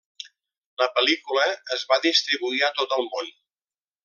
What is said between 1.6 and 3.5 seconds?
es va distribuir a tot el món.